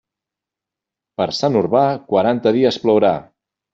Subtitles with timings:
[1.21, 3.17] Per Sant Urbà, quaranta dies plourà.